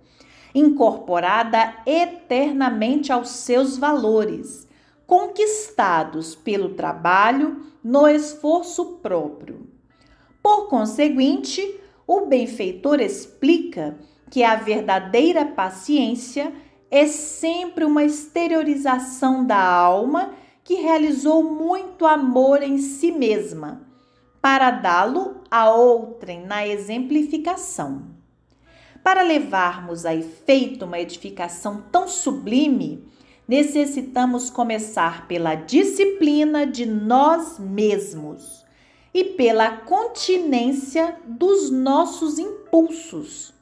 [0.53, 4.67] incorporada eternamente aos seus valores,
[5.07, 9.67] conquistados pelo trabalho no esforço próprio.
[10.43, 13.97] Por conseguinte, o benfeitor explica
[14.29, 16.53] que a verdadeira paciência
[16.91, 20.33] é sempre uma exteriorização da alma
[20.69, 23.81] que realizou muito amor em si mesma,
[24.39, 28.03] para dá-lo a outrem na exemplificação.
[29.03, 33.03] Para levarmos a efeito uma edificação tão sublime,
[33.47, 38.63] necessitamos começar pela disciplina de nós mesmos
[39.11, 43.55] e pela continência dos nossos impulsos,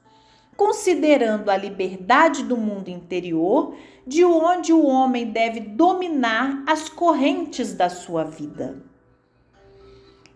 [0.58, 3.74] considerando a liberdade do mundo interior,
[4.08, 8.82] de onde o homem deve dominar as correntes da sua vida.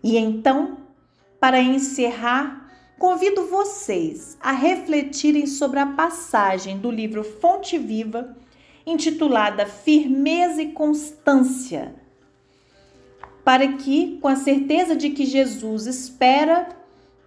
[0.02, 0.78] E então,
[1.40, 8.36] para encerrar, convido vocês a refletirem sobre a passagem do livro Fonte Viva,
[8.86, 12.02] intitulada Firmeza e Constância
[13.44, 16.68] para que, com a certeza de que Jesus espera,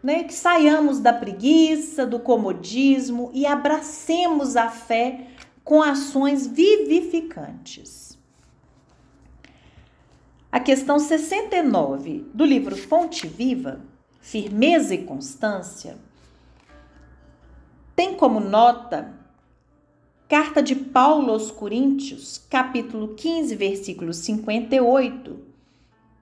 [0.02, 5.28] né, que saiamos da preguiça, do comodismo e abracemos a fé
[5.66, 8.18] com ações vivificantes.
[10.52, 13.82] A questão 69 do livro Fonte Viva,
[14.22, 15.98] Firmeza e Constância,
[17.96, 19.12] tem como nota
[20.30, 25.40] Carta de Paulo aos Coríntios, capítulo 15, versículo 58,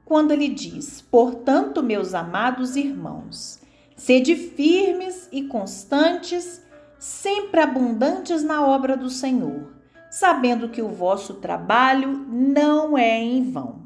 [0.05, 3.59] quando ele diz: Portanto, meus amados irmãos,
[3.95, 6.62] sede firmes e constantes,
[7.03, 9.73] sempre abundantes na obra do Senhor,
[10.09, 13.81] sabendo que o vosso trabalho não é em vão.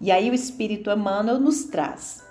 [0.00, 2.24] E aí o Espírito Emmanuel nos traz.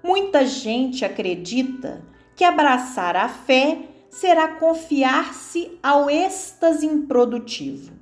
[0.00, 2.04] Muita gente acredita
[2.36, 3.80] que abraçar a fé
[4.10, 7.94] será confiar-se ao êxtase improdutivo.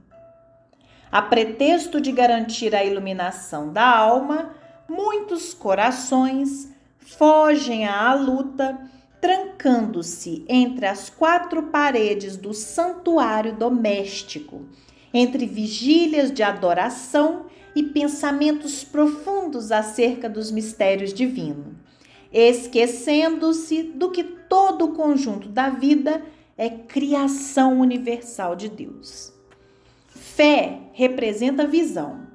[1.11, 4.51] A pretexto de garantir a iluminação da alma,
[4.87, 8.79] muitos corações fogem à luta,
[9.25, 14.67] trancando-se entre as quatro paredes do santuário doméstico,
[15.15, 21.73] entre vigílias de adoração e pensamentos profundos acerca dos mistérios divinos,
[22.31, 26.23] esquecendo-se do que todo o conjunto da vida
[26.55, 29.33] é criação universal de Deus.
[30.07, 32.27] Fé representa visão.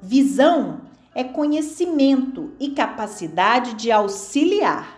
[0.00, 0.80] Visão
[1.14, 4.93] é conhecimento e capacidade de auxiliar.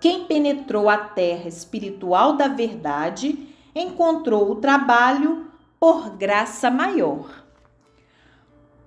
[0.00, 3.38] Quem penetrou a terra espiritual da verdade
[3.74, 5.46] encontrou o trabalho
[5.78, 7.44] por graça maior.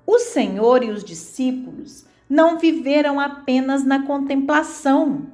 [0.05, 5.27] O Senhor e os discípulos não viveram apenas na contemplação.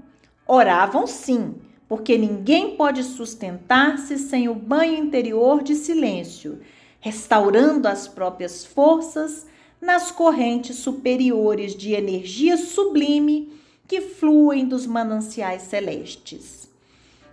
[0.47, 1.55] Oravam sim,
[1.88, 6.59] porque ninguém pode sustentar-se sem o banho interior de silêncio
[7.05, 9.45] restaurando as próprias forças
[9.80, 13.53] nas correntes superiores de energia sublime
[13.88, 16.70] que fluem dos mananciais celestes.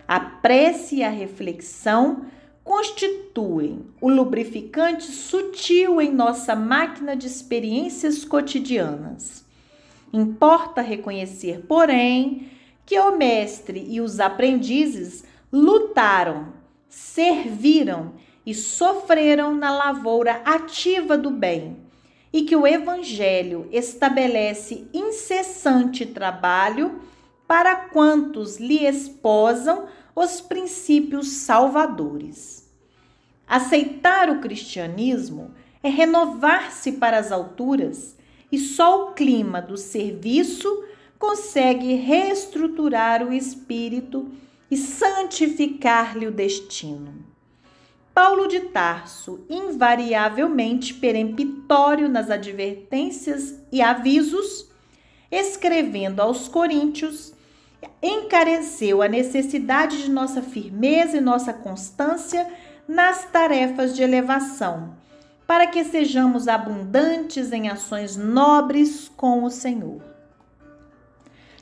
[0.07, 2.25] A prece e a reflexão
[2.63, 9.43] constituem o lubrificante sutil em nossa máquina de experiências cotidianas.
[10.11, 12.49] Importa reconhecer, porém,
[12.85, 16.53] que o mestre e os aprendizes lutaram,
[16.87, 18.13] serviram
[18.45, 21.77] e sofreram na lavoura ativa do bem,
[22.33, 26.99] e que o Evangelho estabelece incessante trabalho
[27.47, 32.67] para quantos lhe esposam os princípios salvadores.
[33.47, 35.53] Aceitar o cristianismo
[35.83, 38.15] é renovar-se para as alturas,
[38.51, 40.83] e só o clima do serviço
[41.19, 44.31] consegue reestruturar o espírito
[44.71, 47.32] e santificar-lhe o destino.
[48.13, 54.69] Paulo de Tarso, invariavelmente peremptório nas advertências e avisos,
[55.31, 57.33] escrevendo aos Coríntios,
[58.01, 62.47] encareceu a necessidade de nossa firmeza e nossa constância
[62.87, 64.95] nas tarefas de elevação,
[65.47, 70.01] para que sejamos abundantes em ações nobres com o Senhor.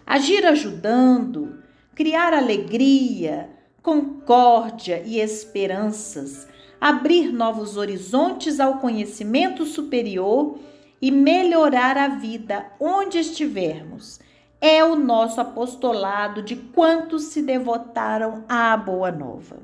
[0.05, 1.63] Agir ajudando,
[1.95, 3.49] criar alegria,
[3.81, 6.47] concórdia e esperanças,
[6.79, 10.59] abrir novos horizontes ao conhecimento superior
[11.01, 14.19] e melhorar a vida onde estivermos.
[14.59, 19.57] É o nosso apostolado de quantos se devotaram à Boa Nova.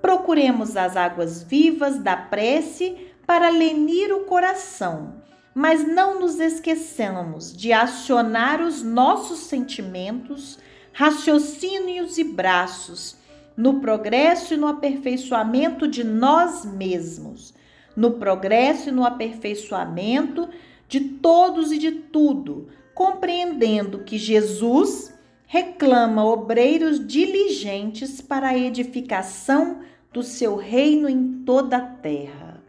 [0.00, 2.96] Procuremos as águas vivas da prece
[3.26, 5.16] para lenir o coração,
[5.54, 10.58] mas não nos esqueçamos de acionar os nossos sentimentos
[10.92, 13.16] raciocínios e braços
[13.56, 17.52] no progresso e no aperfeiçoamento de nós mesmos,
[17.94, 20.48] no progresso e no aperfeiçoamento
[20.88, 25.12] de todos e de tudo, compreendendo que Jesus
[25.46, 29.80] reclama obreiros diligentes para a edificação
[30.12, 32.62] do seu reino em toda a terra.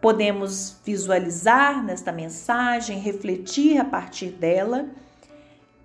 [0.00, 4.88] Podemos visualizar nesta mensagem, refletir a partir dela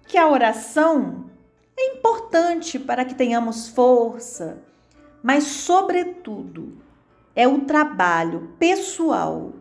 [0.08, 1.25] que a oração
[1.78, 4.64] é importante para que tenhamos força,
[5.22, 6.82] mas, sobretudo,
[7.36, 9.54] é o trabalho pessoal,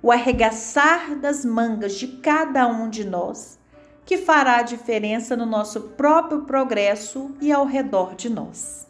[0.00, 3.58] o arregaçar das mangas de cada um de nós
[4.04, 8.86] que fará a diferença no nosso próprio progresso e ao redor de nós.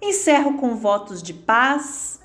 [0.00, 2.20] Encerro com votos de paz,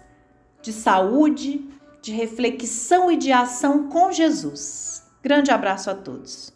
[0.61, 1.67] de saúde,
[2.01, 5.03] de reflexão e de ação com Jesus.
[5.23, 6.53] Grande abraço a todos.